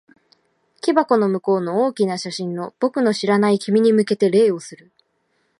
[0.81, 4.91] 木箱の向こうの大きな写真の、僕の知らない君に向けて礼をする。